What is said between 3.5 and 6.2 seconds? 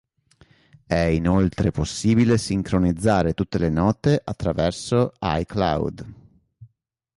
le note attraverso iCloud.